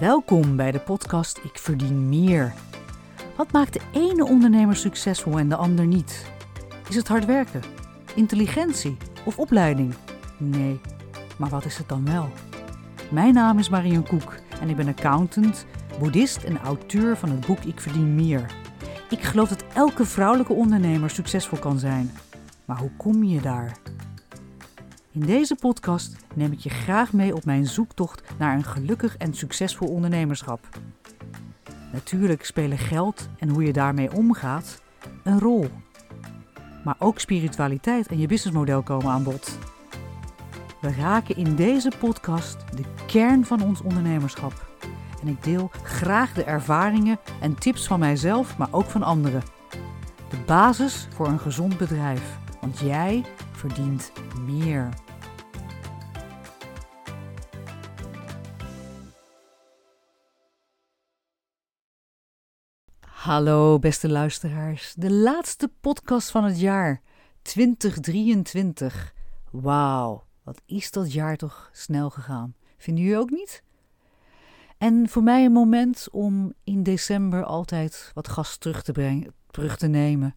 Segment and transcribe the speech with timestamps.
[0.00, 2.54] Welkom bij de podcast Ik verdien meer.
[3.36, 6.26] Wat maakt de ene ondernemer succesvol en de ander niet?
[6.88, 7.62] Is het hard werken,
[8.14, 9.94] intelligentie of opleiding?
[10.36, 10.80] Nee,
[11.38, 12.28] maar wat is het dan wel?
[13.10, 15.66] Mijn naam is Marion Koek en ik ben accountant,
[15.98, 18.46] boeddhist en auteur van het boek Ik verdien meer.
[19.10, 22.12] Ik geloof dat elke vrouwelijke ondernemer succesvol kan zijn.
[22.64, 23.76] Maar hoe kom je daar?
[25.12, 29.34] In deze podcast neem ik je graag mee op mijn zoektocht naar een gelukkig en
[29.34, 30.68] succesvol ondernemerschap.
[31.92, 34.82] Natuurlijk spelen geld en hoe je daarmee omgaat
[35.22, 35.68] een rol.
[36.84, 39.58] Maar ook spiritualiteit en je businessmodel komen aan bod.
[40.80, 44.66] We raken in deze podcast de kern van ons ondernemerschap.
[45.22, 49.42] En ik deel graag de ervaringen en tips van mijzelf, maar ook van anderen.
[50.28, 52.38] De basis voor een gezond bedrijf.
[52.60, 54.12] Want jij verdient
[54.46, 54.88] meer.
[63.26, 67.02] Hallo beste luisteraars, de laatste podcast van het jaar
[67.42, 69.14] 2023.
[69.50, 72.54] Wauw, wat is dat jaar toch snel gegaan.
[72.76, 73.62] Vinden jullie ook niet?
[74.78, 79.76] En voor mij een moment om in december altijd wat gas terug te brengen, terug
[79.76, 80.34] te nemen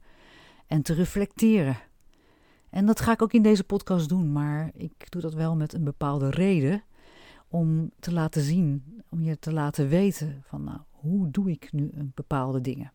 [0.67, 1.77] en te reflecteren.
[2.69, 5.73] En dat ga ik ook in deze podcast doen, maar ik doe dat wel met
[5.73, 6.83] een bepaalde reden
[7.47, 11.89] om te laten zien, om je te laten weten van nou, hoe doe ik nu
[11.93, 12.91] een bepaalde dingen.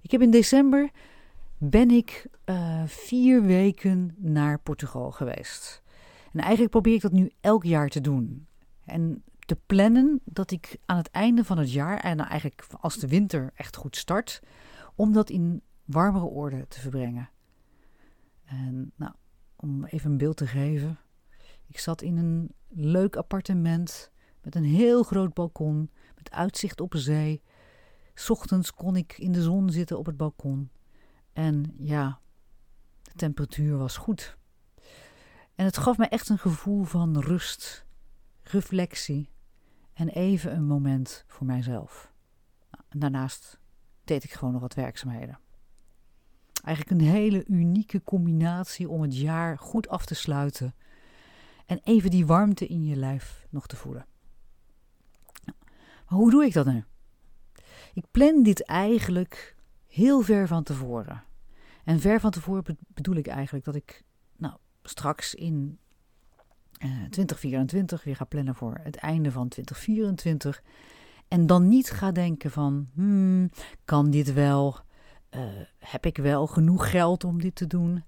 [0.00, 0.90] Ik heb in december
[1.58, 5.82] ben ik uh, vier weken naar Portugal geweest.
[6.32, 8.46] En eigenlijk probeer ik dat nu elk jaar te doen.
[8.84, 13.08] En te plannen dat ik aan het einde van het jaar, en eigenlijk als de
[13.08, 14.42] winter echt goed start,
[14.94, 17.30] om dat in warmere orde te verbrengen.
[18.44, 19.12] En nou,
[19.56, 20.98] om even een beeld te geven.
[21.66, 24.10] Ik zat in een leuk appartement
[24.42, 25.90] met een heel groot balkon,
[26.22, 27.42] met uitzicht op zee.
[28.28, 30.70] Ochtends kon ik in de zon zitten op het balkon.
[31.32, 32.20] En ja,
[33.02, 34.36] de temperatuur was goed.
[35.54, 37.86] En het gaf me echt een gevoel van rust,
[38.42, 39.30] reflectie
[39.92, 42.12] en even een moment voor mijzelf.
[42.88, 43.58] Daarnaast
[44.04, 45.38] deed ik gewoon nog wat werkzaamheden.
[46.64, 50.74] Eigenlijk een hele unieke combinatie om het jaar goed af te sluiten
[51.66, 54.06] en even die warmte in je lijf nog te voelen.
[56.10, 56.84] Hoe doe ik dat nu?
[57.94, 59.56] Ik plan dit eigenlijk
[59.86, 61.24] heel ver van tevoren.
[61.84, 64.04] En ver van tevoren bedoel ik eigenlijk dat ik
[64.36, 65.78] nou, straks in
[66.84, 70.62] uh, eh, 2024 weer ga plannen voor het einde van 2024.
[71.28, 73.50] En dan niet ga denken van, hmm,
[73.84, 74.76] kan dit wel?
[75.30, 75.42] Uh,
[75.78, 78.04] heb ik wel genoeg geld om dit te doen?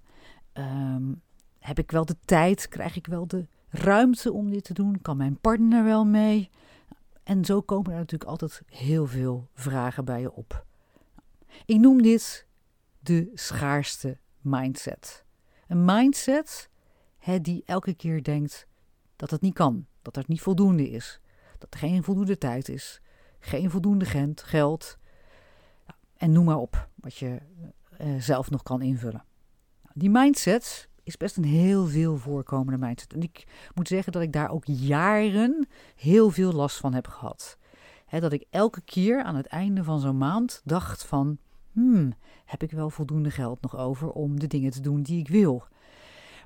[0.52, 1.22] Um,
[1.58, 2.68] heb ik wel de tijd?
[2.68, 5.00] Krijg ik wel de ruimte om dit te doen?
[5.02, 6.50] Kan mijn partner wel mee?
[7.22, 10.66] En zo komen er natuurlijk altijd heel veel vragen bij je op.
[11.64, 12.46] Ik noem dit
[12.98, 15.24] de schaarste mindset.
[15.66, 16.70] Een mindset
[17.18, 18.66] hè, die elke keer denkt
[19.16, 21.20] dat het niet kan, dat het niet voldoende is,
[21.58, 23.00] dat er geen voldoende tijd is,
[23.38, 24.98] geen voldoende geld.
[26.16, 27.38] En noem maar op wat je
[28.00, 29.24] uh, zelf nog kan invullen.
[29.94, 33.12] Die mindset is best een heel veel voorkomende mindset.
[33.12, 37.58] En ik moet zeggen dat ik daar ook jaren heel veel last van heb gehad.
[38.10, 41.38] dat ik elke keer aan het einde van zo'n maand dacht van...
[41.72, 42.12] Hmm,
[42.44, 45.64] heb ik wel voldoende geld nog over om de dingen te doen die ik wil?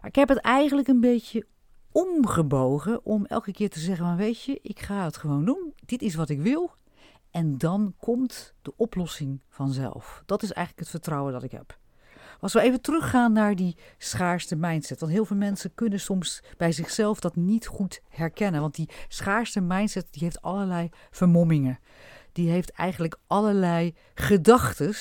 [0.03, 1.47] Ik heb het eigenlijk een beetje
[1.93, 4.17] omgebogen om elke keer te zeggen.
[4.17, 5.75] Weet je, ik ga het gewoon doen.
[5.87, 6.71] Dit is wat ik wil.
[7.31, 10.23] En dan komt de oplossing vanzelf.
[10.27, 11.79] Dat is eigenlijk het vertrouwen dat ik heb.
[12.41, 15.01] Als we even teruggaan naar die schaarste mindset.
[15.01, 18.61] Want heel veel mensen kunnen soms bij zichzelf dat niet goed herkennen.
[18.61, 21.79] Want die schaarste mindset die heeft allerlei vermommingen.
[22.33, 24.95] Die heeft eigenlijk allerlei gedachten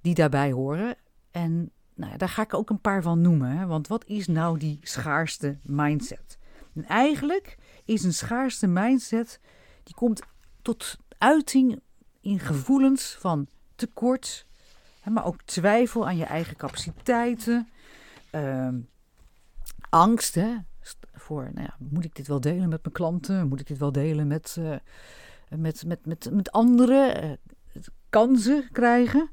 [0.00, 0.96] die daarbij horen.
[1.30, 3.50] En nou, daar ga ik ook een paar van noemen.
[3.50, 3.66] Hè?
[3.66, 6.38] Want wat is nou die schaarste mindset?
[6.74, 9.40] En eigenlijk is een schaarste mindset
[9.82, 10.22] die komt
[10.62, 11.80] tot uiting
[12.20, 14.46] in gevoelens van tekort,
[15.04, 17.68] maar ook twijfel aan je eigen capaciteiten.
[18.32, 18.68] Uh,
[19.90, 20.56] angst hè,
[21.12, 23.48] voor, nou ja, moet ik dit wel delen met mijn klanten?
[23.48, 24.76] Moet ik dit wel delen met, uh,
[25.48, 27.24] met, met, met, met anderen?
[27.24, 27.32] Uh,
[28.10, 29.30] kansen krijgen.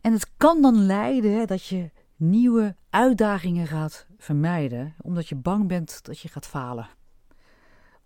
[0.00, 5.68] En het kan dan leiden hè, dat je nieuwe uitdagingen gaat vermijden, omdat je bang
[5.68, 6.88] bent dat je gaat falen.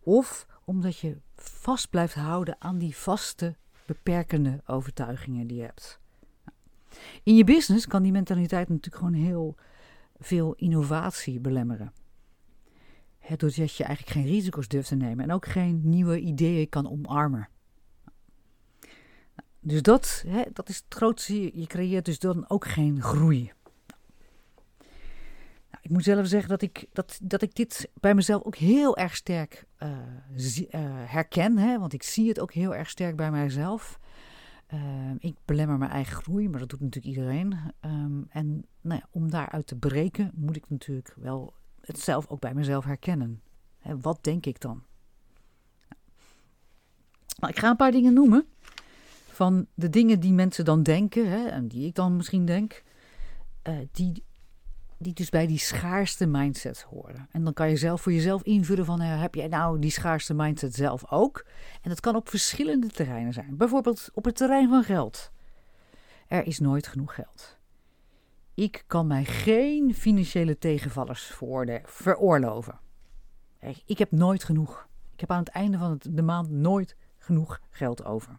[0.00, 3.56] Of omdat je vast blijft houden aan die vaste,
[3.86, 6.00] beperkende overtuigingen die je hebt.
[7.22, 9.56] In je business kan die mentaliteit natuurlijk gewoon heel
[10.18, 11.92] veel innovatie belemmeren.
[13.18, 16.90] Hè, doordat je eigenlijk geen risico's durft te nemen en ook geen nieuwe ideeën kan
[16.90, 17.48] omarmen.
[19.60, 21.58] Dus dat, hè, dat is het grootste.
[21.60, 23.52] Je creëert dus dan ook geen groei.
[25.70, 28.96] Nou, ik moet zelf zeggen dat ik, dat, dat ik dit bij mezelf ook heel
[28.96, 29.64] erg sterk
[30.36, 31.58] zie, uh, herken.
[31.58, 33.98] Hè, want ik zie het ook heel erg sterk bij mijzelf.
[34.74, 34.80] Uh,
[35.18, 37.58] ik belemmer mijn eigen groei, maar dat doet natuurlijk iedereen.
[37.80, 42.40] Um, en nou ja, om daaruit te breken, moet ik natuurlijk wel het zelf ook
[42.40, 43.42] bij mezelf herkennen.
[43.78, 44.82] Hè, wat denk ik dan?
[47.38, 48.46] Nou, ik ga een paar dingen noemen
[49.28, 52.82] van de dingen die mensen dan denken, hè, en die ik dan misschien denk,
[53.68, 54.24] uh, die,
[55.02, 57.28] die dus bij die schaarste mindset horen.
[57.30, 60.34] En dan kan je zelf voor jezelf invullen van, uh, heb jij nou die schaarste
[60.34, 61.46] mindset zelf ook?
[61.82, 63.56] En dat kan op verschillende terreinen zijn.
[63.56, 65.30] Bijvoorbeeld op het terrein van geld.
[66.28, 67.58] Er is nooit genoeg geld.
[68.54, 71.32] Ik kan mij geen financiële tegenvallers
[71.84, 72.80] veroorloven.
[73.86, 74.88] Ik heb nooit genoeg.
[75.14, 78.38] Ik heb aan het einde van de maand nooit genoeg geld over.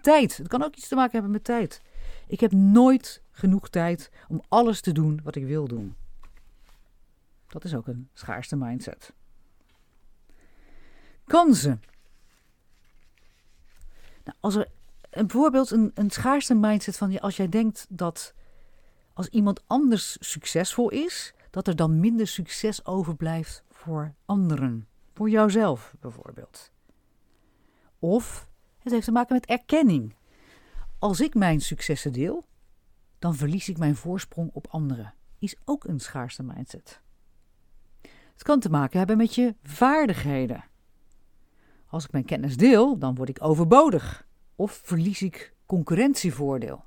[0.00, 0.36] Tijd.
[0.36, 1.82] Het kan ook iets te maken hebben met tijd.
[2.26, 5.96] Ik heb nooit genoeg tijd om alles te doen wat ik wil doen.
[7.48, 9.12] Dat is ook een schaarste mindset.
[11.24, 11.82] Kansen.
[14.24, 14.68] Nou, als er
[15.10, 18.34] bijvoorbeeld een, een schaarste mindset van als jij denkt dat
[19.12, 24.86] als iemand anders succesvol is, dat er dan minder succes overblijft voor anderen.
[25.14, 26.70] Voor jouzelf bijvoorbeeld.
[27.98, 30.14] Of het heeft te maken met erkenning.
[30.98, 32.44] Als ik mijn successen deel,
[33.22, 35.14] dan verlies ik mijn voorsprong op anderen.
[35.38, 37.00] Is ook een schaarste mindset.
[38.32, 40.64] Het kan te maken hebben met je vaardigheden.
[41.86, 44.26] Als ik mijn kennis deel, dan word ik overbodig.
[44.56, 46.84] Of verlies ik concurrentievoordeel.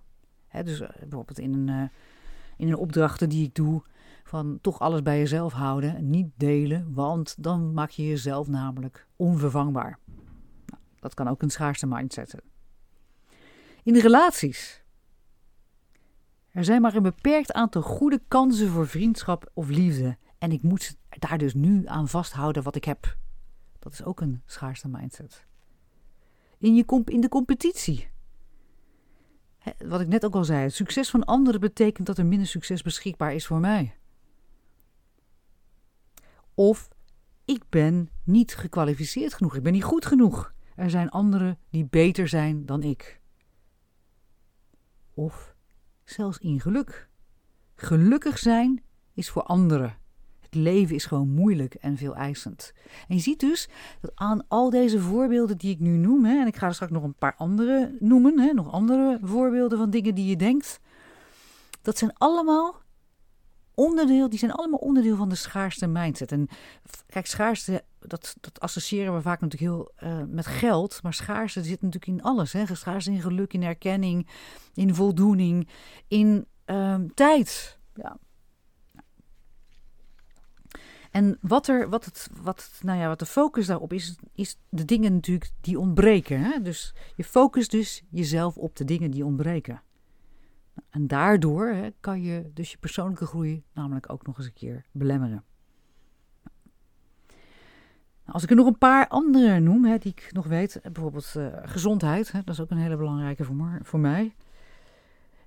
[0.63, 1.89] dus uh, bijvoorbeeld in een, uh,
[2.57, 3.83] in een opdrachten die ik doe,
[4.23, 9.99] van toch alles bij jezelf houden, niet delen, want dan maak je jezelf namelijk onvervangbaar.
[10.99, 12.43] Dat kan ook een schaarste mindset zijn.
[13.83, 14.84] In de relaties.
[16.55, 20.17] Er zijn maar een beperkt aantal goede kansen voor vriendschap of liefde.
[20.37, 23.17] En ik moet daar dus nu aan vasthouden wat ik heb.
[23.79, 25.45] Dat is ook een schaarste mindset.
[26.57, 28.09] In, je in de competitie.
[29.85, 32.81] wat ik net ook al zei, het succes van anderen betekent dat er minder succes
[32.81, 33.97] beschikbaar is voor mij.
[36.53, 36.89] Of
[37.45, 40.53] ik ben niet gekwalificeerd genoeg, ik ben niet goed genoeg.
[40.75, 43.21] Er zijn anderen die beter zijn dan ik.
[45.13, 45.54] Of
[46.05, 47.09] zelfs in geluk.
[47.75, 49.97] Gelukkig zijn is voor anderen.
[50.39, 52.73] Het leven is gewoon moeilijk en veel eisend.
[53.07, 53.69] En je ziet dus
[54.01, 56.91] dat aan al deze voorbeelden die ik nu noem, hè, en ik ga er straks
[56.91, 60.79] nog een paar andere noemen, hè, nog andere voorbeelden van dingen die je denkt,
[61.81, 62.81] dat zijn allemaal
[63.75, 66.31] onderdeel, die zijn allemaal onderdeel van de schaarste mindset.
[66.31, 66.47] En
[67.07, 70.99] kijk, schaarste, dat, dat associëren we vaak natuurlijk heel uh, met geld.
[71.03, 72.53] Maar schaarste zit natuurlijk in alles.
[72.53, 72.75] Hè?
[72.75, 74.27] Schaarste in geluk, in erkenning,
[74.73, 75.67] in voldoening,
[76.07, 77.79] in um, tijd.
[77.93, 78.17] Ja.
[81.11, 84.85] En wat, er, wat, het, wat, nou ja, wat de focus daarop is, is de
[84.85, 86.41] dingen natuurlijk die ontbreken.
[86.41, 86.61] Hè?
[86.61, 89.81] Dus je focust dus jezelf op de dingen die ontbreken.
[90.95, 94.85] En daardoor hè, kan je dus je persoonlijke groei namelijk ook nog eens een keer
[94.91, 95.43] belemmeren.
[98.23, 101.33] Nou, als ik er nog een paar andere noem, hè, die ik nog weet, bijvoorbeeld
[101.37, 104.35] uh, gezondheid, hè, dat is ook een hele belangrijke voor, voor mij.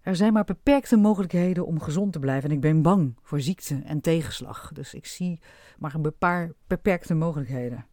[0.01, 3.83] Er zijn maar beperkte mogelijkheden om gezond te blijven en ik ben bang voor ziekte
[3.85, 4.73] en tegenslag.
[4.73, 5.41] Dus ik zie
[5.79, 7.87] maar een paar beperkte mogelijkheden.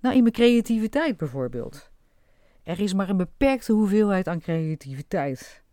[0.00, 1.90] Nou, in mijn creativiteit bijvoorbeeld.
[2.62, 5.64] Er is maar een beperkte hoeveelheid aan creativiteit.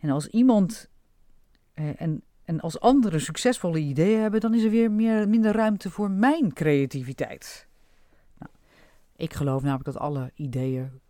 [0.00, 0.88] En als iemand
[1.74, 5.90] eh, en, en als anderen succesvolle ideeën hebben, dan is er weer meer, minder ruimte
[5.90, 7.66] voor mijn creativiteit.
[8.38, 8.52] Nou,
[9.16, 11.00] ik geloof namelijk dat alle ideeën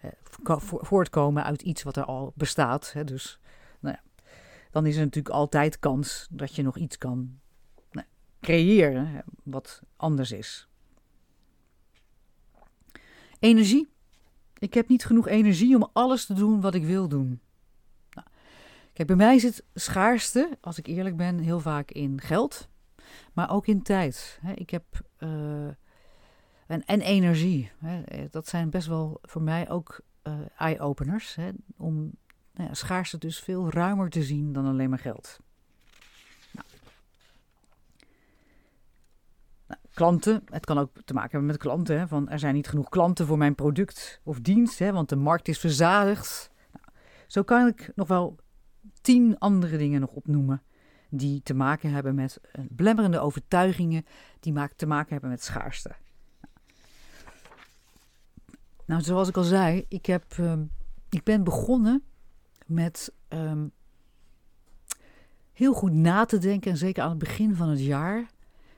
[0.00, 0.10] eh,
[0.58, 2.92] voortkomen uit iets wat er al bestaat.
[2.92, 3.38] Hè, dus
[3.80, 4.24] nou ja,
[4.70, 7.38] dan is er natuurlijk altijd kans dat je nog iets kan
[7.90, 8.06] nou,
[8.40, 10.68] creëren wat anders is.
[13.38, 13.92] Energie.
[14.58, 17.40] Ik heb niet genoeg energie om alles te doen wat ik wil doen.
[18.94, 22.68] Nou, kijk, bij mij het schaarste, als ik eerlijk ben, heel vaak in geld,
[23.32, 24.40] maar ook in tijd.
[24.54, 24.84] Ik heb.
[25.18, 25.28] Uh,
[26.66, 27.72] en, en energie.
[28.30, 31.36] Dat zijn best wel voor mij ook uh, eye-openers.
[31.76, 31.94] Om
[32.52, 35.38] nou ja, schaarste dus veel ruimer te zien dan alleen maar geld.
[39.94, 40.42] klanten.
[40.50, 41.98] Het kan ook te maken hebben met klanten.
[41.98, 45.16] Hè, van er zijn niet genoeg klanten voor mijn product of dienst, hè, want de
[45.16, 46.50] markt is verzadigd.
[46.72, 46.84] Nou,
[47.26, 48.36] zo kan ik nog wel
[49.04, 50.62] tien andere dingen nog opnoemen
[51.08, 54.04] die te maken hebben met uh, belemmerende overtuigingen
[54.40, 55.94] die te maken hebben met schaarste.
[58.84, 60.52] Nou, zoals ik al zei, ik, heb, uh,
[61.08, 62.02] ik ben begonnen
[62.66, 63.72] met um,
[65.52, 66.70] heel goed na te denken.
[66.70, 68.30] En zeker aan het begin van het jaar.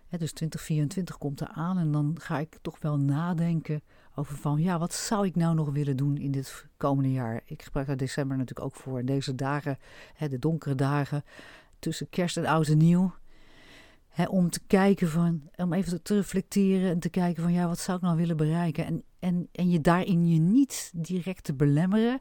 [0.08, 1.78] Hè, dus 2024 komt eraan.
[1.78, 3.82] En dan ga ik toch wel nadenken
[4.18, 4.60] over van...
[4.62, 7.42] Ja, wat zou ik nou nog willen doen in dit komende jaar?
[7.44, 9.04] Ik gebruik daar december natuurlijk ook voor.
[9.04, 9.78] Deze dagen,
[10.14, 11.24] hè, de donkere dagen
[11.78, 13.14] tussen kerst en oud en nieuw.
[14.08, 17.78] Hè, om te kijken van, om even te reflecteren en te kijken van ja, wat
[17.78, 18.86] zou ik nou willen bereiken?
[18.86, 22.20] En, en, en je daarin je niet direct te belemmeren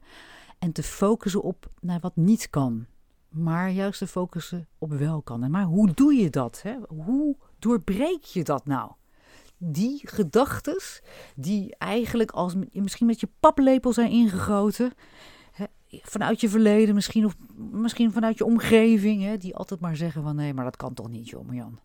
[0.59, 2.85] en te focussen op naar wat niet kan.
[3.29, 5.43] Maar juist te focussen op wel kan.
[5.43, 6.61] En maar hoe doe je dat?
[6.61, 6.75] Hè?
[6.87, 8.91] Hoe doorbreek je dat nou?
[9.67, 10.81] Die gedachten,
[11.35, 14.93] die eigenlijk als misschien met je paplepel zijn ingegoten,
[16.01, 20.35] vanuit je verleden misschien, of misschien vanuit je omgeving, hè, die altijd maar zeggen van
[20.35, 21.79] nee, maar dat kan toch niet, joh, Jan.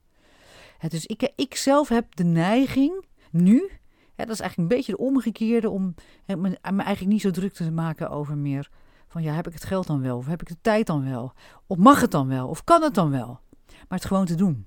[0.89, 3.71] dus ik, ik zelf heb de neiging nu,
[4.15, 5.95] hè, dat is eigenlijk een beetje de omgekeerde, om
[6.25, 8.71] hè, me, me eigenlijk niet zo druk te maken over meer
[9.11, 10.17] van ja, heb ik het geld dan wel?
[10.17, 11.33] Of heb ik de tijd dan wel?
[11.67, 12.49] Of mag het dan wel?
[12.49, 13.41] Of kan het dan wel?
[13.67, 14.67] Maar het gewoon te doen.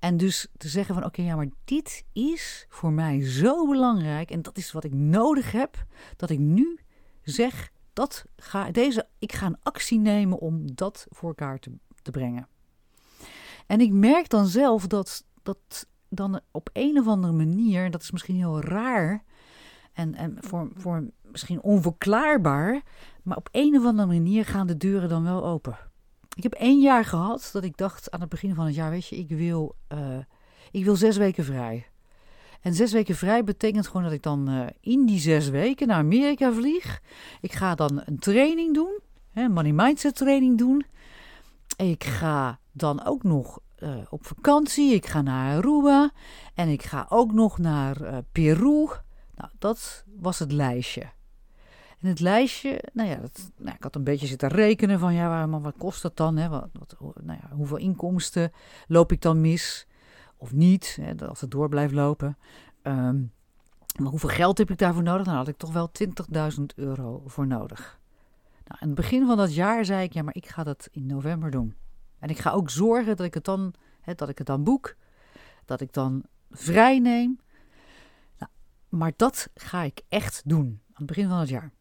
[0.00, 4.42] En dus te zeggen van oké, ja, maar dit is voor mij zo belangrijk en
[4.42, 5.84] dat is wat ik nodig heb,
[6.16, 6.78] dat ik nu
[7.22, 12.10] zeg, dat ga, deze, ik ga een actie nemen om dat voor elkaar te, te
[12.10, 12.48] brengen.
[13.66, 18.10] En ik merk dan zelf dat, dat dan op een of andere manier, dat is
[18.10, 19.24] misschien heel raar
[19.92, 22.82] en, en voor, voor misschien onverklaarbaar,
[23.22, 25.89] maar op een of andere manier gaan de deuren dan wel open.
[26.40, 29.06] Ik heb één jaar gehad dat ik dacht aan het begin van het jaar, weet
[29.06, 30.18] je, ik wil, uh,
[30.70, 31.86] ik wil zes weken vrij.
[32.60, 35.96] En zes weken vrij betekent gewoon dat ik dan uh, in die zes weken naar
[35.96, 37.00] Amerika vlieg.
[37.40, 38.98] Ik ga dan een training doen,
[39.30, 40.84] hè, money mindset training doen.
[41.76, 44.94] Ik ga dan ook nog uh, op vakantie.
[44.94, 46.10] Ik ga naar Aruba
[46.54, 48.88] en ik ga ook nog naar Peru.
[49.34, 51.10] Nou, dat was het lijstje.
[52.00, 55.46] En het lijstje, nou ja, dat, nou, ik had een beetje zitten rekenen van ja,
[55.46, 56.36] maar wat kost dat dan?
[56.36, 56.48] Hè?
[56.48, 58.52] Wat, wat, nou ja, hoeveel inkomsten
[58.86, 59.86] loop ik dan mis?
[60.36, 62.38] Of niet, hè, als het door blijft lopen.
[62.82, 63.32] Um,
[63.98, 65.26] maar hoeveel geld heb ik daarvoor nodig?
[65.26, 65.90] Dan had ik toch wel
[66.58, 68.00] 20.000 euro voor nodig.
[68.64, 71.06] Nou, aan het begin van dat jaar zei ik, ja, maar ik ga dat in
[71.06, 71.74] november doen.
[72.18, 74.94] En ik ga ook zorgen dat ik het dan, hè, dat ik het dan boek.
[75.64, 77.38] Dat ik dan vrij neem.
[78.38, 78.52] Nou,
[78.88, 81.72] maar dat ga ik echt doen aan het begin van het jaar.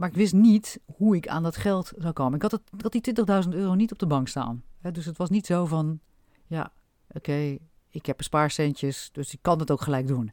[0.00, 2.34] Maar ik wist niet hoe ik aan dat geld zou komen.
[2.34, 3.14] Ik had, het, had die
[3.44, 4.62] 20.000 euro niet op de bank staan.
[4.92, 6.00] dus het was niet zo van,
[6.46, 6.72] ja,
[7.10, 7.58] oké,
[7.90, 10.32] ik heb een spaarcentjes, dus ik kan het ook gelijk doen.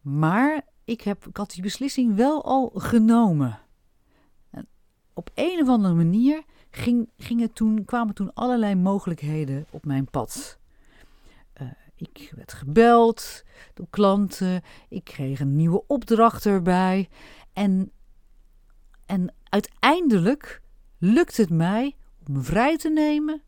[0.00, 3.58] Maar ik, heb, ik had die beslissing wel al genomen.
[4.50, 4.66] En
[5.14, 10.58] op een of andere manier ging, ging toen, kwamen toen allerlei mogelijkheden op mijn pad.
[11.62, 17.08] Uh, ik werd gebeld door klanten, ik kreeg een nieuwe opdracht erbij.
[17.52, 17.90] En
[19.06, 20.62] en uiteindelijk
[20.98, 21.96] lukt het mij
[22.26, 23.42] om vrij te nemen,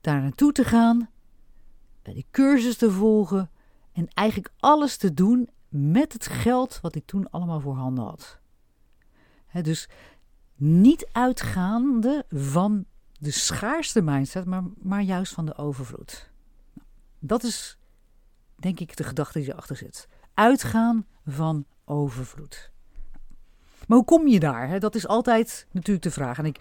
[0.00, 1.10] daar naartoe te gaan,
[2.02, 3.50] die cursus te volgen
[3.92, 8.40] en eigenlijk alles te doen met het geld wat ik toen allemaal voorhanden had.
[9.62, 9.88] dus
[10.54, 12.84] niet uitgaande van
[13.18, 16.30] de schaarste mindset, maar, maar juist van de overvloed.
[17.18, 17.78] Dat is
[18.56, 20.08] denk ik de gedachte die erachter zit.
[20.34, 22.72] Uitgaan van overvloed.
[23.88, 24.68] Maar hoe kom je daar?
[24.68, 24.78] Hè?
[24.78, 26.38] Dat is altijd natuurlijk de vraag.
[26.38, 26.60] En ik,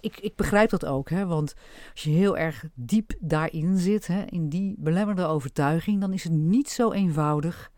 [0.00, 1.26] ik, ik begrijp dat ook, hè?
[1.26, 1.54] want
[1.92, 6.32] als je heel erg diep daarin zit, hè, in die belemmerde overtuiging, dan is het
[6.32, 7.70] niet zo eenvoudig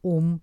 [0.00, 0.40] om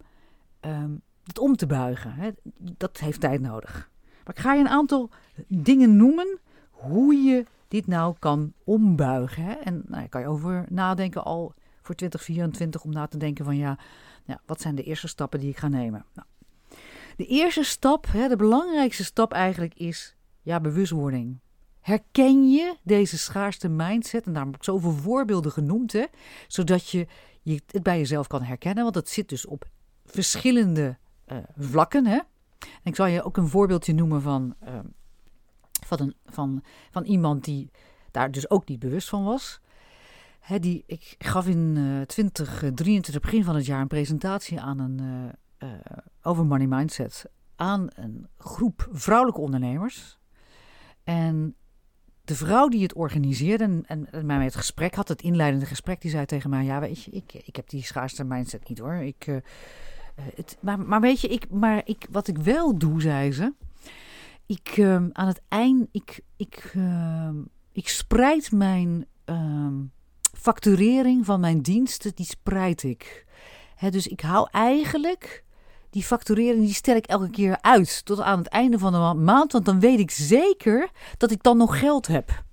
[0.61, 2.13] um, het om te buigen.
[2.13, 2.29] Hè?
[2.57, 3.89] Dat heeft tijd nodig.
[4.23, 5.09] Maar ik ga je een aantal
[5.47, 6.39] dingen noemen
[6.71, 9.43] hoe je dit nou kan ombuigen.
[9.43, 9.51] Hè?
[9.51, 13.57] En nou, daar kan je over nadenken al voor 2024 om na te denken van
[13.57, 13.77] ja,
[14.25, 16.05] ja, wat zijn de eerste stappen die ik ga nemen?
[16.13, 16.27] Nou,
[17.17, 21.39] de eerste stap, hè, de belangrijkste stap eigenlijk is ja, bewustwording.
[21.79, 24.25] Herken je deze schaarste mindset?
[24.25, 26.05] En daarom heb ik zoveel voorbeelden genoemd, hè,
[26.47, 27.07] zodat je,
[27.41, 28.83] je het bij jezelf kan herkennen.
[28.83, 29.69] Want het zit dus op
[30.05, 30.97] verschillende
[31.27, 32.05] uh, vlakken.
[32.05, 32.17] Hè.
[32.59, 34.79] En ik zal je ook een voorbeeldje noemen van, uh,
[35.86, 37.71] van, een, van, van iemand die
[38.12, 39.59] daar dus ook niet bewust van was.
[40.39, 45.31] Hè, die, ik gaf in uh, 2023, begin van het jaar, een presentatie aan een
[45.59, 45.69] uh,
[46.21, 50.17] over money mindset aan een groep vrouwelijke ondernemers.
[51.03, 51.55] En
[52.23, 56.01] de vrouw die het organiseerde en, en, mij met het gesprek had, het inleidende gesprek,
[56.01, 58.93] die zei tegen mij: Ja, weet je, ik, ik heb die schaarste mindset niet hoor.
[58.93, 59.37] Ik, uh,
[60.35, 63.53] het, maar, maar weet je, ik, maar ik, wat ik wel doe, zei ze.
[64.45, 66.73] Ik uh, aan het eind, ik, ik,
[67.71, 69.75] ik spreid mijn ehm,
[70.33, 73.25] facturering van mijn diensten, die spreid ik.
[73.89, 75.43] dus ik hou eigenlijk
[75.97, 79.51] die facturering, die stel ik elke keer uit tot aan het einde van de maand,
[79.51, 82.43] want dan weet ik zeker dat ik dan nog geld heb.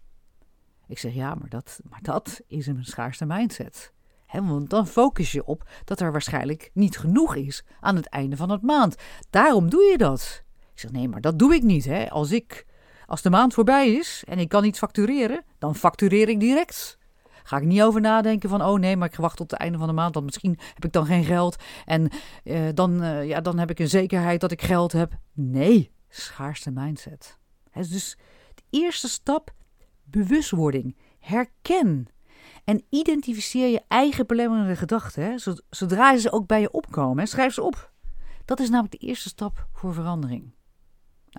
[0.87, 3.93] Ik zeg ja, maar dat, maar dat is een schaarste mindset.
[4.33, 8.51] want dan focus je op dat er waarschijnlijk niet genoeg is aan het einde van
[8.51, 8.97] het maand.
[9.31, 10.43] Daarom doe je dat.
[10.73, 11.85] Ik zeg nee, maar dat doe ik niet.
[11.85, 12.11] Hè.
[12.11, 12.67] Als, ik,
[13.07, 16.99] als de maand voorbij is en ik kan niet factureren, dan factureer ik direct.
[17.47, 19.87] Ga ik niet over nadenken van, oh nee, maar ik wacht tot het einde van
[19.87, 21.57] de maand, want misschien heb ik dan geen geld.
[21.85, 22.11] En
[22.45, 25.13] uh, dan, uh, ja, dan heb ik een zekerheid dat ik geld heb.
[25.33, 27.39] Nee, schaarste mindset.
[27.73, 28.17] dus
[28.55, 29.55] de eerste stap,
[30.05, 30.97] bewustwording.
[31.19, 32.07] Herken
[32.65, 35.41] en identificeer je eigen belemmerende gedachten.
[35.71, 37.93] Zodra ze ook bij je opkomen, schrijf ze op.
[38.45, 40.53] Dat is namelijk de eerste stap voor verandering.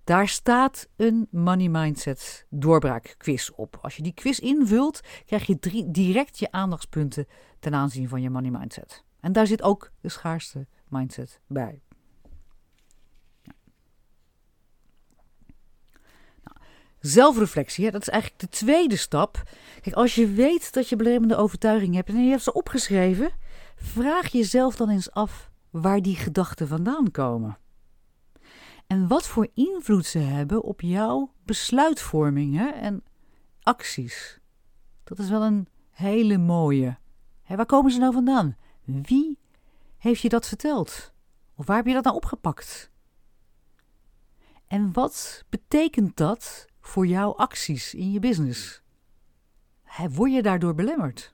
[0.03, 3.79] Daar staat een Money Mindset doorbraak quiz op.
[3.81, 7.27] Als je die quiz invult, krijg je direct je aandachtspunten
[7.59, 9.03] ten aanzien van je Money Mindset.
[9.19, 11.81] En daar zit ook de schaarste mindset bij.
[17.07, 19.43] Zelfreflectie, dat is eigenlijk de tweede stap.
[19.81, 23.31] Kijk, als je weet dat je belemmerende overtuigingen hebt en je hebt ze opgeschreven,
[23.75, 27.57] vraag jezelf dan eens af waar die gedachten vandaan komen.
[28.87, 33.03] En wat voor invloed ze hebben op jouw besluitvorming en
[33.63, 34.39] acties.
[35.03, 36.97] Dat is wel een hele mooie.
[37.47, 38.57] waar komen ze nou vandaan?
[38.83, 39.39] Wie
[39.97, 41.13] heeft je dat verteld?
[41.55, 42.91] Of waar heb je dat nou opgepakt?
[44.67, 48.81] En wat betekent dat voor jouw acties in je business?
[50.09, 51.33] Word je daardoor belemmerd?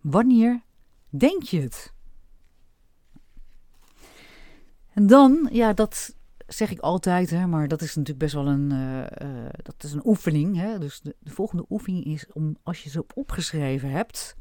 [0.00, 0.62] Wanneer
[1.08, 1.92] denk je het?
[4.92, 6.16] En dan, ja, dat
[6.46, 9.92] zeg ik altijd, hè, maar dat is natuurlijk best wel een, uh, uh, dat is
[9.92, 10.56] een oefening.
[10.56, 10.78] Hè?
[10.78, 14.34] Dus de, de, volgende oefening is om, als je ze opgeschreven hebt,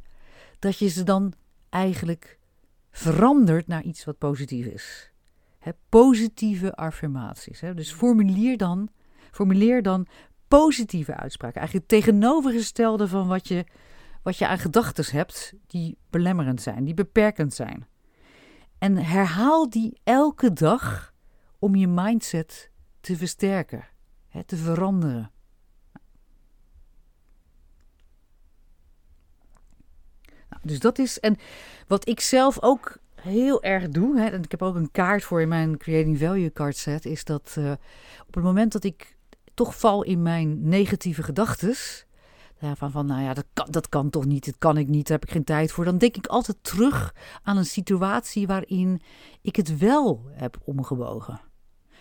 [0.60, 1.34] dat je ze dan
[1.69, 2.39] eigenlijk
[2.91, 5.12] verandert naar iets wat positief is.
[5.60, 7.60] Hè, positieve affirmaties.
[7.60, 7.74] Hè?
[7.74, 8.89] Dus formuleer dan
[9.32, 10.08] Formuleer dan
[10.48, 11.60] positieve uitspraken.
[11.60, 13.65] Eigenlijk het tegenovergestelde van wat je,
[14.24, 17.88] wat je aan gedachten hebt die belemmerend zijn, die beperkend zijn.
[18.78, 21.13] En herhaal die elke dag
[21.60, 22.70] om je mindset
[23.02, 23.88] te versterken,
[24.28, 25.32] hè, te veranderen.
[30.50, 31.38] Nou, dus dat is, en
[31.88, 35.41] wat ik zelf ook heel erg doe, hè, en ik heb ook een kaart voor
[35.41, 37.72] in mijn Creating Value card set, is dat uh,
[38.28, 39.17] op het moment dat ik
[39.63, 41.76] toch val in mijn negatieve gedachten.
[42.60, 45.17] Ja, van, nou ja, dat kan, dat kan toch niet, dat kan ik niet, daar
[45.19, 45.86] heb ik geen tijd voor.
[45.86, 49.02] Dan denk ik altijd terug aan een situatie waarin
[49.41, 51.41] ik het wel heb omgebogen.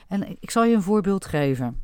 [0.08, 1.82] En ik zal je een voorbeeld geven.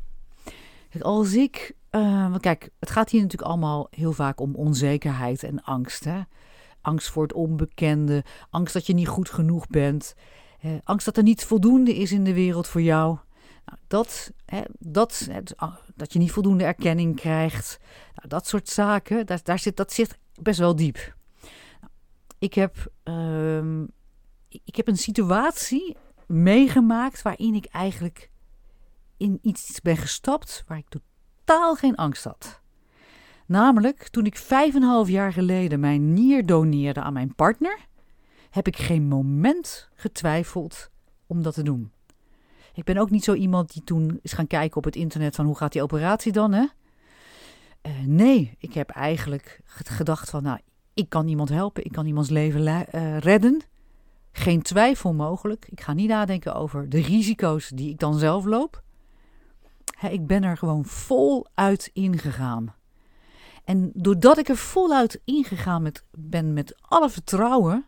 [1.00, 6.04] Als ik, uh, kijk, het gaat hier natuurlijk allemaal heel vaak om onzekerheid en angst.
[6.04, 6.20] Hè?
[6.80, 10.14] Angst voor het onbekende, angst dat je niet goed genoeg bent,
[10.60, 13.18] eh, angst dat er niet voldoende is in de wereld voor jou.
[13.66, 15.26] Nou, dat, hè, dat,
[15.56, 17.78] ah, dat je niet voldoende erkenning krijgt,
[18.14, 21.14] nou, dat soort zaken, daar, daar zit, dat zit best wel diep.
[21.80, 21.92] Nou,
[22.38, 23.82] ik, heb, uh,
[24.48, 28.30] ik heb een situatie meegemaakt waarin ik eigenlijk
[29.16, 32.60] in iets ben gestapt waar ik totaal geen angst had.
[33.46, 37.78] Namelijk toen ik vijf en half jaar geleden mijn nier doneerde aan mijn partner,
[38.50, 40.90] heb ik geen moment getwijfeld
[41.26, 41.92] om dat te doen.
[42.76, 45.44] Ik ben ook niet zo iemand die toen is gaan kijken op het internet van
[45.44, 46.64] hoe gaat die operatie dan, hè?
[47.86, 50.58] Uh, nee, ik heb eigenlijk gedacht van, nou,
[50.94, 53.62] ik kan iemand helpen, ik kan iemands leven uh, redden.
[54.32, 55.66] Geen twijfel mogelijk.
[55.70, 58.82] Ik ga niet nadenken over de risico's die ik dan zelf loop.
[60.10, 62.74] ik ben er gewoon voluit ingegaan.
[63.64, 67.86] En doordat ik er voluit ingegaan met, ben met alle vertrouwen,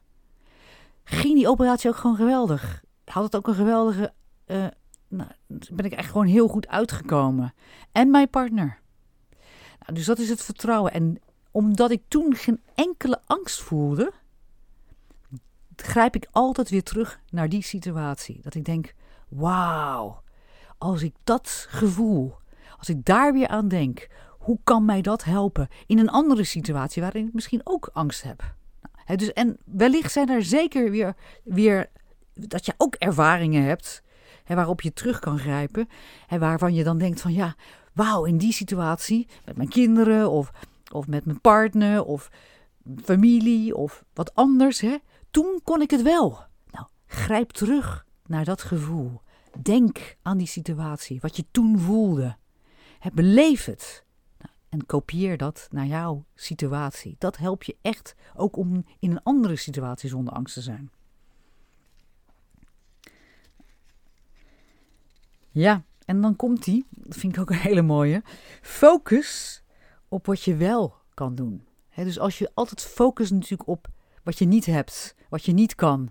[1.05, 2.83] ging die operatie ook gewoon geweldig.
[3.05, 4.12] Had het ook een geweldige
[4.50, 4.66] uh,
[5.08, 5.30] nou,
[5.70, 7.54] ben ik echt gewoon heel goed uitgekomen.
[7.92, 8.78] En mijn partner.
[9.80, 10.92] Nou, dus dat is het vertrouwen.
[10.92, 14.12] En omdat ik toen geen enkele angst voelde,
[15.76, 18.40] grijp ik altijd weer terug naar die situatie.
[18.42, 18.94] Dat ik denk:
[19.28, 20.22] wauw,
[20.78, 22.34] als ik dat gevoel,
[22.78, 24.08] als ik daar weer aan denk,
[24.38, 28.54] hoe kan mij dat helpen in een andere situatie waarin ik misschien ook angst heb?
[29.06, 31.90] Nou, dus, en wellicht zijn er zeker weer, weer
[32.34, 34.02] dat je ook ervaringen hebt
[34.48, 35.88] hè, waarop je terug kan grijpen.
[36.28, 37.54] En waarvan je dan denkt van ja,
[37.92, 40.50] wauw, in die situatie met mijn kinderen of,
[40.92, 42.30] of met mijn partner of
[43.04, 44.80] familie of wat anders.
[44.80, 44.96] Hè,
[45.30, 46.38] toen kon ik het wel.
[46.70, 49.20] Nou, Grijp terug naar dat gevoel.
[49.62, 52.37] Denk aan die situatie, wat je toen voelde.
[53.12, 54.04] Beleef het.
[54.38, 57.16] Nou, en kopieer dat naar jouw situatie.
[57.18, 60.90] Dat helpt je echt ook om in een andere situatie zonder angst te zijn.
[65.59, 68.23] Ja, en dan komt die, dat vind ik ook een hele mooie.
[68.62, 69.62] Focus
[70.09, 71.66] op wat je wel kan doen.
[71.94, 73.88] dus als je altijd focust natuurlijk op
[74.23, 76.11] wat je niet hebt, wat je niet kan,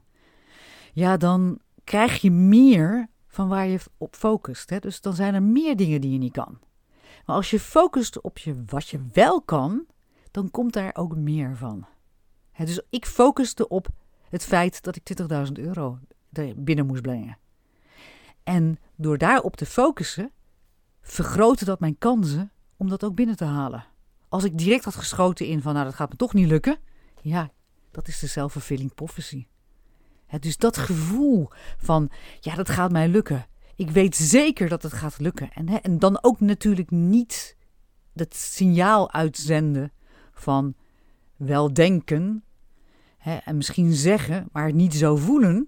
[0.93, 4.81] ja, dan krijg je meer van waar je op focust.
[4.81, 6.59] Dus dan zijn er meer dingen die je niet kan.
[7.25, 9.85] Maar als je focust op je, wat je wel kan,
[10.31, 11.85] dan komt daar ook meer van.
[12.57, 13.87] dus ik focuste op
[14.29, 15.99] het feit dat ik 20.000 euro
[16.55, 17.37] binnen moest brengen.
[18.47, 20.31] En door daarop te focussen,
[21.01, 23.85] vergroten dat mijn kansen om dat ook binnen te halen.
[24.29, 26.77] Als ik direct had geschoten in van, nou dat gaat me toch niet lukken.
[27.21, 27.51] Ja,
[27.91, 29.45] dat is de self-fulfilling prophecy.
[30.39, 33.47] dus dat gevoel van, ja dat gaat mij lukken.
[33.75, 35.51] Ik weet zeker dat het gaat lukken.
[35.53, 37.57] En, en dan ook natuurlijk niet
[38.13, 39.91] het signaal uitzenden
[40.33, 40.75] van
[41.35, 42.43] wel denken
[43.17, 45.67] en misschien zeggen, maar niet zo voelen.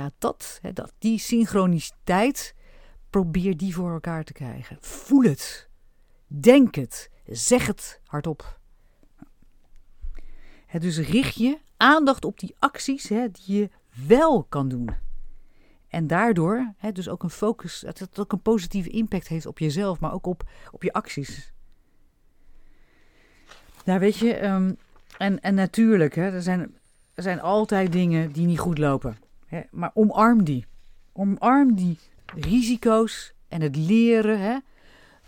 [0.00, 2.54] Ja, dat, dat, die synchroniciteit,
[3.10, 4.76] probeer die voor elkaar te krijgen.
[4.80, 5.68] Voel het.
[6.26, 7.10] Denk het.
[7.26, 8.58] Zeg het hardop.
[10.78, 13.70] dus richt je aandacht op die acties die je
[14.06, 14.90] wel kan doen.
[15.88, 20.00] En daardoor dus ook een focus, dat het ook een positieve impact heeft op jezelf,
[20.00, 21.52] maar ook op, op je acties.
[23.84, 24.72] Nou, weet je, ehm,
[25.18, 26.76] en, en natuurlijk, er, zijn,
[27.14, 29.28] er zijn altijd dingen die niet goed lopen.
[29.50, 30.66] Hè, maar omarm die.
[31.12, 31.98] Omarm die
[32.34, 34.40] risico's en het leren.
[34.40, 34.56] Hè,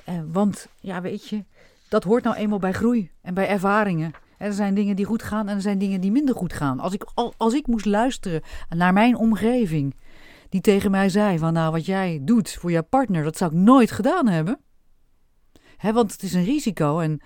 [0.05, 1.45] eh, want ja, weet je,
[1.89, 4.13] dat hoort nou eenmaal bij groei en bij ervaringen.
[4.39, 6.81] Er zijn dingen die goed gaan en er zijn dingen die minder goed gaan.
[6.81, 7.05] Als ik,
[7.37, 9.95] als ik moest luisteren naar mijn omgeving,
[10.49, 13.57] die tegen mij zei van nou wat jij doet voor jouw partner, dat zou ik
[13.57, 14.59] nooit gedaan hebben.
[15.77, 17.21] Hè, want het is een risico en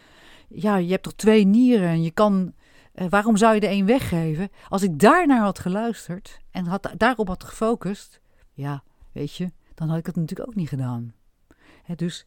[0.49, 2.55] ja, je hebt toch twee nieren en je kan,
[2.97, 4.49] eh, waarom zou je de een weggeven?
[4.69, 8.21] Als ik daarnaar had geluisterd en had, daarop had gefocust,
[8.53, 8.83] ja,
[9.13, 11.15] weet je, dan had ik het natuurlijk ook niet gedaan.
[11.97, 12.27] Dus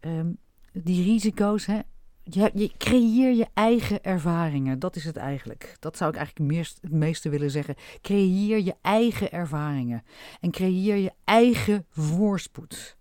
[0.00, 0.38] um,
[0.72, 1.80] die risico's, hè,
[2.22, 4.78] je, je creëer je eigen ervaringen.
[4.78, 5.76] Dat is het eigenlijk.
[5.78, 7.74] Dat zou ik eigenlijk meest, het meeste willen zeggen.
[8.00, 10.02] Creëer je eigen ervaringen.
[10.40, 12.96] En creëer je eigen voorspoed.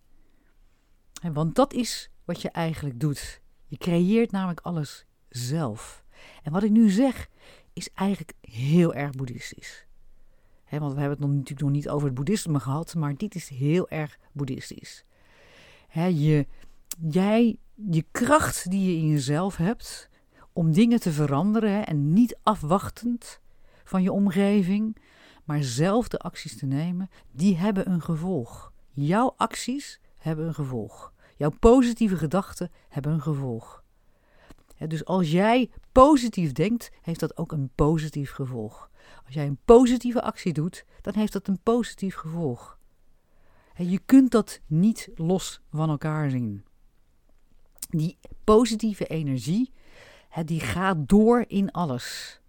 [1.33, 3.41] want dat is wat je eigenlijk doet.
[3.67, 6.05] Je creëert namelijk alles zelf.
[6.43, 7.29] En wat ik nu zeg,
[7.73, 9.85] is eigenlijk heel erg boeddhistisch.
[10.69, 13.49] want we hebben het nog, natuurlijk nog niet over het boeddhisme gehad, maar dit is
[13.49, 15.05] heel erg boeddhistisch.
[15.93, 16.47] je,
[17.09, 20.09] jij je kracht die je in jezelf hebt
[20.53, 23.39] om dingen te veranderen en niet afwachtend
[23.83, 24.97] van je omgeving,
[25.43, 28.71] maar zelf de acties te nemen, die hebben een gevolg.
[28.89, 31.13] Jouw acties hebben een gevolg.
[31.35, 33.83] Jouw positieve gedachten hebben een gevolg.
[34.77, 38.89] Dus als jij positief denkt, heeft dat ook een positief gevolg.
[39.25, 42.77] Als jij een positieve actie doet, dan heeft dat een positief gevolg.
[43.75, 46.63] je kunt dat niet los van elkaar zien
[47.89, 49.71] die positieve energie,
[50.45, 52.39] die gaat door in alles.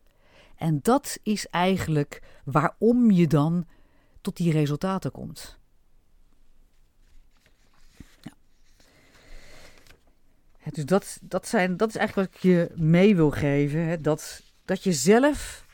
[0.57, 3.67] En dat is eigenlijk waarom je dan
[4.21, 5.58] tot die resultaten komt.
[10.71, 13.87] Dus dat, dat, zijn, dat is eigenlijk wat ik je mee wil geven.
[13.87, 15.67] Hè, dat, dat je zelf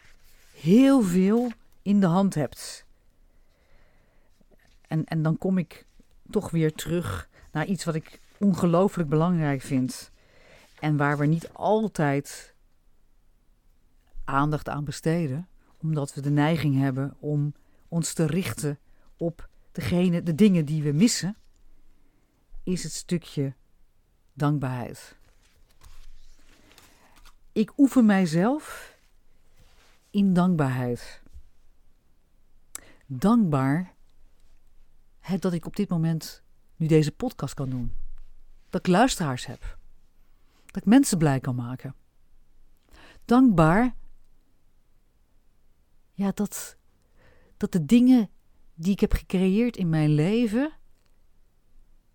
[0.54, 1.50] heel veel
[1.83, 2.85] in de hand hebt.
[4.88, 5.87] En, en dan kom ik
[6.30, 10.11] toch weer terug naar iets wat ik ongelooflijk belangrijk vind.
[10.80, 12.54] En waar we niet altijd
[14.24, 15.48] aandacht aan besteden,
[15.80, 17.54] omdat we de neiging hebben om
[17.88, 18.78] ons te richten
[19.16, 21.37] op degene, de dingen die we missen,
[22.62, 23.54] is het stukje
[24.35, 25.16] dankbaarheid.
[27.53, 28.97] Ik oefen mijzelf
[30.11, 31.23] in dankbaarheid.
[33.07, 33.94] Dankbaar
[35.38, 36.42] dat ik op dit moment
[36.77, 37.92] nu deze podcast kan doen.
[38.70, 39.79] Dat ik luisteraars heb.
[40.66, 41.94] Dat ik mensen blij kan maken.
[43.25, 43.94] Dankbaar.
[46.12, 46.77] Ja, dat,
[47.57, 48.31] dat de dingen
[48.75, 50.73] die ik heb gecreëerd in mijn leven.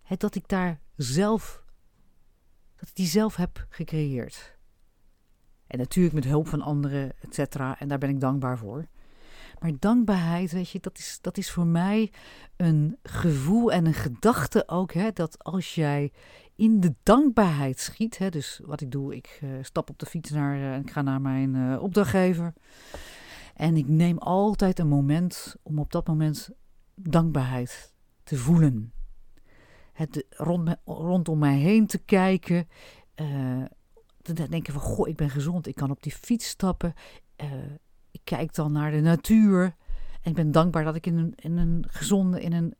[0.01, 1.63] Het, dat ik daar zelf.
[2.93, 4.57] Die zelf heb gecreëerd.
[5.67, 7.79] En natuurlijk met hulp van anderen, et cetera.
[7.79, 8.87] En daar ben ik dankbaar voor.
[9.59, 12.11] Maar dankbaarheid, weet je, dat is, dat is voor mij
[12.55, 14.93] een gevoel en een gedachte ook.
[14.93, 16.11] Hè, dat als jij
[16.55, 18.17] in de dankbaarheid schiet.
[18.17, 21.01] Hè, dus wat ik doe, ik uh, stap op de fiets naar, uh, ik ga
[21.01, 22.53] naar mijn uh, opdrachtgever.
[23.55, 26.49] En ik neem altijd een moment om op dat moment
[26.95, 28.93] dankbaarheid te voelen.
[29.99, 32.67] Het rond rondom mij heen te kijken.
[33.15, 33.63] Uh,
[34.21, 35.67] te denken van, goh, ik ben gezond.
[35.67, 36.93] Ik kan op die fiets stappen.
[37.43, 37.51] Uh,
[38.11, 39.75] ik kijk dan naar de natuur.
[40.21, 42.73] En ik ben dankbaar dat ik in een, in een gezonde, in een,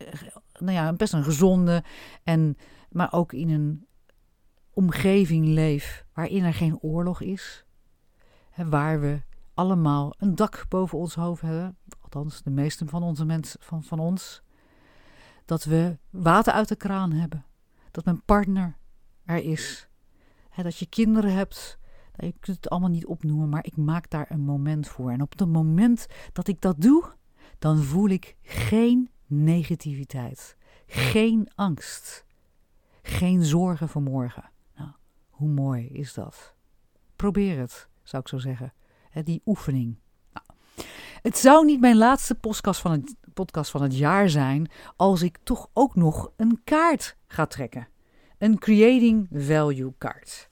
[0.59, 1.83] nou ja, best een gezonde
[2.23, 2.57] en,
[2.89, 3.87] maar ook in een
[4.73, 7.65] omgeving leef waarin er geen oorlog is.
[8.49, 9.21] Hè, waar we
[9.53, 11.77] allemaal een dak boven ons hoofd hebben.
[12.01, 14.43] Althans, de meesten van onze mensen, van, van ons.
[15.49, 17.45] Dat we water uit de kraan hebben.
[17.91, 18.77] Dat mijn partner
[19.25, 19.87] er is.
[20.55, 21.79] Dat je kinderen hebt.
[22.15, 25.11] Je kunt het allemaal niet opnoemen, maar ik maak daar een moment voor.
[25.11, 27.03] En op het moment dat ik dat doe,
[27.59, 30.55] dan voel ik geen negativiteit,
[30.87, 32.25] geen angst,
[33.01, 34.49] geen zorgen voor morgen.
[34.75, 34.89] Nou,
[35.29, 36.55] hoe mooi is dat?
[37.15, 38.73] Probeer het, zou ik zo zeggen.
[39.23, 39.99] Die oefening.
[40.33, 40.45] Nou,
[41.21, 45.37] het zou niet mijn laatste podcast van, het, podcast van het jaar zijn als ik
[45.43, 47.87] toch ook nog een kaart ga trekken.
[48.37, 50.49] Een Creating Value kaart.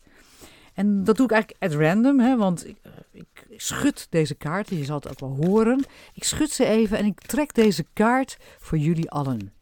[0.74, 4.70] En dat doe ik eigenlijk at random, hè, want ik, eh, ik schud deze kaart.
[4.70, 5.86] Je zal het ook wel horen.
[6.14, 9.54] Ik schud ze even en ik trek deze kaart voor jullie allen.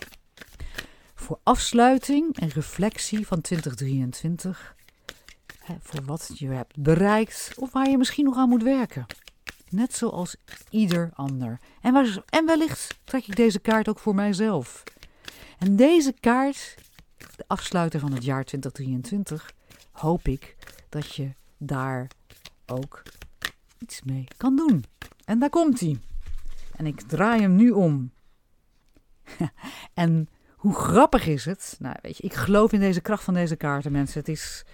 [1.15, 4.75] Voor afsluiting en reflectie van 2023.
[5.59, 9.05] Hè, voor wat je hebt bereikt of waar je misschien nog aan moet werken.
[9.75, 10.35] Net zoals
[10.69, 11.59] ieder ander.
[11.81, 14.83] En, en wellicht trek ik deze kaart ook voor mijzelf.
[15.57, 16.75] En deze kaart,
[17.35, 19.53] de afsluiter van het jaar 2023,
[19.91, 20.55] hoop ik
[20.89, 22.07] dat je daar
[22.65, 23.03] ook
[23.77, 24.83] iets mee kan doen.
[25.25, 25.99] En daar komt hij.
[26.75, 28.11] En ik draai hem nu om.
[29.93, 31.75] en hoe grappig is het?
[31.79, 34.19] Nou, weet je, ik geloof in deze kracht van deze kaarten, mensen.
[34.19, 34.65] Het is,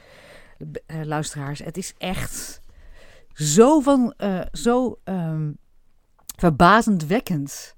[0.57, 2.60] uh, luisteraars, het is echt
[3.33, 5.57] zo van, uh, zo um,
[6.35, 7.75] verbazendwekkend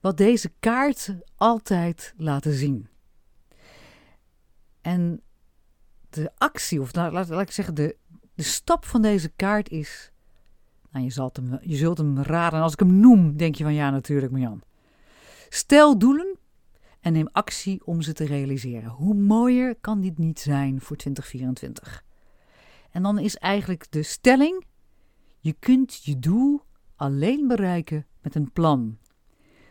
[0.00, 2.88] wat deze kaarten altijd laten zien.
[4.80, 5.20] En
[6.10, 7.96] de actie, of nou, laat, laat ik zeggen, de,
[8.34, 10.12] de stap van deze kaart is.
[10.90, 12.58] Nou, je, zult hem, je zult hem raden.
[12.58, 14.62] En als ik hem noem, denk je van ja, natuurlijk, Marjan.
[15.48, 16.38] Stel doelen
[17.00, 18.90] en neem actie om ze te realiseren.
[18.90, 22.04] Hoe mooier kan dit niet zijn voor 2024?
[22.90, 24.64] En dan is eigenlijk de stelling:
[25.46, 26.60] je kunt je doel
[26.96, 28.98] alleen bereiken met een plan.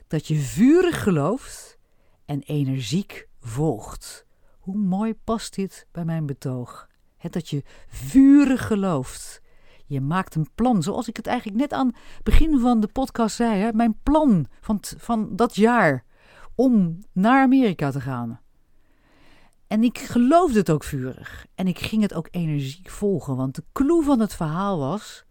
[0.08, 1.78] Dat je vurig gelooft
[2.26, 4.26] en energiek volgt.
[4.60, 6.88] Hoe mooi past dit bij mijn betoog?
[7.18, 9.42] Het dat je vurig gelooft.
[9.86, 13.36] Je maakt een plan, zoals ik het eigenlijk net aan het begin van de podcast
[13.36, 13.62] zei.
[13.62, 13.74] Hè?
[13.74, 16.06] Mijn plan van, van dat jaar
[16.56, 18.40] om naar Amerika te gaan.
[19.68, 21.46] En ik geloofde het ook vurig.
[21.56, 23.36] En ik ging het ook energiek volgen.
[23.36, 25.25] Want de clue van het verhaal was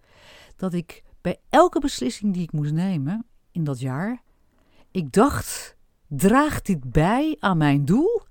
[0.57, 4.23] dat ik bij elke beslissing die ik moest nemen in dat jaar,
[4.91, 8.23] ik dacht: draagt dit bij aan mijn doel?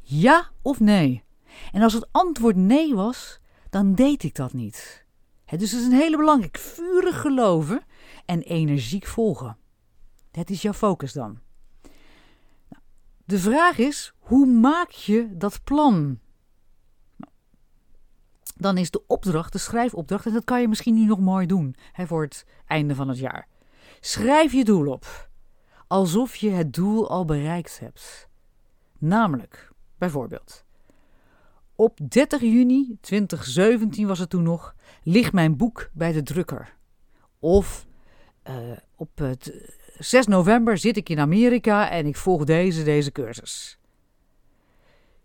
[0.00, 1.24] Ja of nee?
[1.72, 5.04] En als het antwoord nee was, dan deed ik dat niet.
[5.44, 6.58] dus het is een hele belangrijke.
[6.58, 7.82] Vurig geloven
[8.24, 9.56] en energiek volgen.
[10.30, 11.38] Het is jouw focus dan.
[12.68, 12.82] Nou,
[13.24, 16.18] de vraag is, hoe maak je dat plan?
[18.56, 21.76] Dan is de opdracht, de schrijfopdracht, en dat kan je misschien nu nog mooi doen
[21.94, 23.48] voor het einde van het jaar.
[24.00, 25.28] Schrijf je doel op,
[25.86, 28.28] alsof je het doel al bereikt hebt.
[28.98, 30.64] Namelijk, Bijvoorbeeld.
[31.74, 36.76] Op 30 juni 2017 was het toen nog, ligt mijn boek bij de drukker.
[37.38, 37.86] Of
[38.48, 38.54] uh,
[38.94, 43.78] op het 6 november zit ik in Amerika en ik volg deze, deze cursus.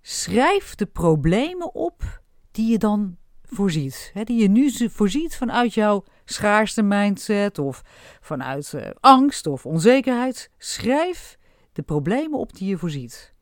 [0.01, 3.17] Schrijf de problemen op die je dan
[3.51, 4.11] voorziet.
[4.13, 7.81] Hè, die je nu voorziet vanuit jouw schaarste mindset of
[8.21, 10.51] vanuit uh, angst of onzekerheid.
[10.57, 11.37] Schrijf
[11.71, 13.33] de problemen op die je voorziet.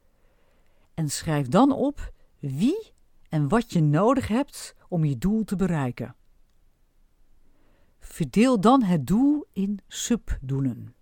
[0.94, 2.94] En schrijf dan op wie
[3.30, 6.16] en wat je nodig hebt om je doel te bereiken.
[8.00, 10.96] Verdeel dan het doel in subdoelen.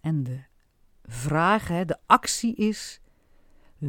[0.00, 0.42] En de
[1.02, 3.00] vraag, de actie is: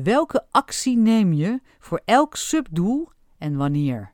[0.04, 4.14] welke actie neem je voor elk subdoel en wanneer?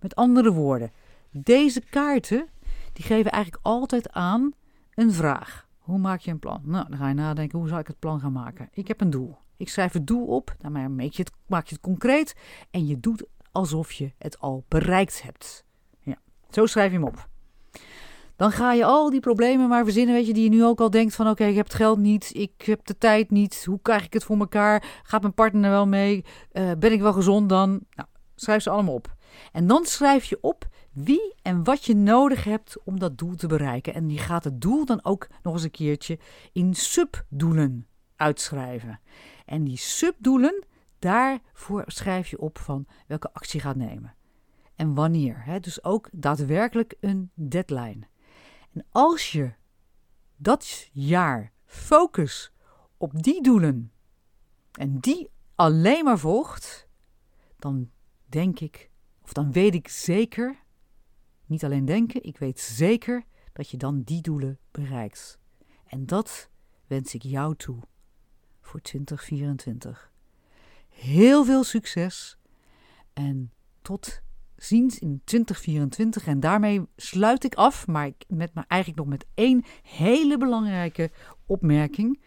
[0.00, 0.92] Met andere woorden,
[1.30, 2.48] deze kaarten
[2.92, 4.52] die geven eigenlijk altijd aan
[4.94, 5.66] een vraag.
[5.78, 6.60] Hoe maak je een plan?
[6.64, 8.68] Nou, dan ga je nadenken, hoe zal ik het plan gaan maken?
[8.72, 9.36] Ik heb een doel.
[9.56, 12.36] Ik schrijf het doel op, daarmee maak je het, maak je het concreet
[12.70, 15.64] en je doet alsof je het al bereikt hebt.
[16.00, 16.18] Ja,
[16.50, 17.28] zo schrijf je hem op.
[18.36, 20.90] Dan ga je al die problemen maar verzinnen, weet je, die je nu ook al
[20.90, 24.04] denkt van oké, ik heb het geld niet, ik heb de tijd niet, hoe krijg
[24.04, 25.00] ik het voor elkaar?
[25.02, 26.24] Gaat mijn partner wel mee?
[26.52, 27.70] Uh, ben ik wel gezond dan?
[27.70, 29.14] Nou, schrijf ze allemaal op.
[29.52, 33.46] En dan schrijf je op wie en wat je nodig hebt om dat doel te
[33.46, 33.94] bereiken.
[33.94, 36.18] En je gaat het doel dan ook nog eens een keertje
[36.52, 39.00] in subdoelen uitschrijven.
[39.44, 40.64] En die subdoelen,
[40.98, 44.14] daarvoor schrijf je op van welke actie gaat nemen.
[44.74, 45.42] En wanneer.
[45.44, 45.60] Hè?
[45.60, 47.98] Dus ook daadwerkelijk een deadline.
[48.76, 49.52] En als je
[50.36, 52.52] dat jaar focus
[52.96, 53.92] op die doelen
[54.72, 56.88] en die alleen maar volgt,
[57.58, 57.90] dan
[58.26, 58.90] denk ik,
[59.22, 60.62] of dan weet ik zeker,
[61.46, 65.38] niet alleen denken, ik weet zeker dat je dan die doelen bereikt.
[65.86, 66.48] En dat
[66.86, 67.82] wens ik jou toe
[68.60, 70.12] voor 2024.
[70.88, 72.38] Heel veel succes
[73.12, 74.20] en tot
[74.56, 76.26] ziens in 2024.
[76.26, 81.10] En daarmee sluit ik af, maar met, maar eigenlijk nog met één hele belangrijke
[81.46, 82.20] opmerking.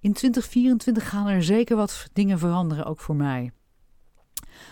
[0.00, 3.52] In 2024 gaan er zeker wat dingen veranderen, ook voor mij.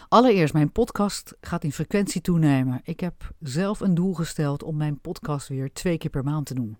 [0.08, 2.80] Allereerst, mijn podcast gaat in frequentie toenemen.
[2.84, 6.54] Ik heb zelf een doel gesteld om mijn podcast weer twee keer per maand te
[6.54, 6.76] doen.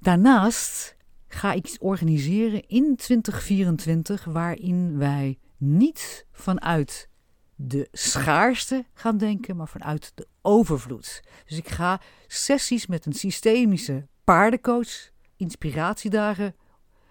[0.00, 0.96] Daarnaast
[1.28, 7.08] ga ik iets organiseren in 2024 waarin wij niet vanuit
[7.54, 11.22] de schaarste gaan denken, maar vanuit de overvloed.
[11.46, 16.54] Dus ik ga sessies met een systemische paardencoach, inspiratiedagen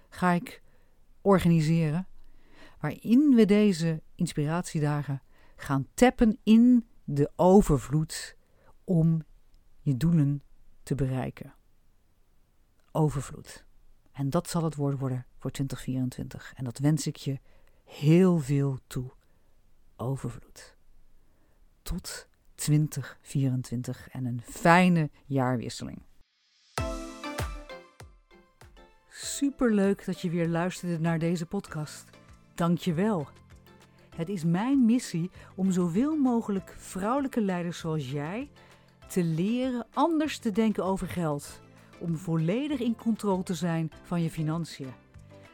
[0.09, 0.61] ga ik
[1.21, 2.07] organiseren,
[2.79, 5.21] waarin we deze inspiratiedagen
[5.55, 8.35] gaan tappen in de overvloed
[8.83, 9.23] om
[9.79, 10.43] je doelen
[10.83, 11.53] te bereiken.
[12.91, 13.65] Overvloed.
[14.11, 16.53] En dat zal het woord worden voor 2024.
[16.55, 17.39] En dat wens ik je
[17.83, 19.11] heel veel toe.
[20.01, 20.75] Overvloed.
[21.81, 26.01] Tot 2024 en een fijne jaarwisseling.
[29.09, 32.09] Superleuk dat je weer luisterde naar deze podcast.
[32.55, 33.27] Dank je wel.
[34.15, 38.49] Het is mijn missie om zoveel mogelijk vrouwelijke leiders zoals jij
[39.07, 41.61] te leren anders te denken over geld.
[41.99, 44.93] Om volledig in controle te zijn van je financiën.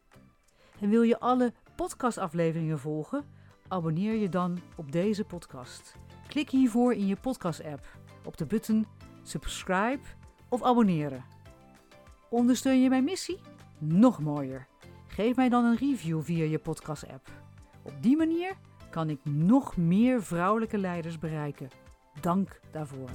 [0.79, 3.23] En wil je alle podcastafleveringen volgen?
[3.67, 5.95] Abonneer je dan op deze podcast.
[6.27, 8.87] Klik hiervoor in je podcast-app op de button
[9.23, 10.01] subscribe
[10.49, 11.23] of abonneren.
[12.29, 13.39] Ondersteun je mijn missie?
[13.77, 14.69] Nog mooier.
[15.13, 17.29] Geef mij dan een review via je podcast-app.
[17.83, 18.53] Op die manier
[18.89, 21.67] kan ik nog meer vrouwelijke leiders bereiken.
[22.21, 23.09] Dank daarvoor.